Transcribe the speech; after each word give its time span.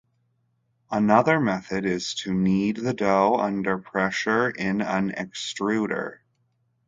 Another 0.89 1.39
method 1.39 1.85
is 1.85 2.15
to 2.15 2.33
knead 2.33 2.77
the 2.77 2.95
dough 2.95 3.35
under 3.39 3.77
pressure 3.77 4.49
in 4.49 4.81
an 4.81 5.11
extruder. 5.11 6.21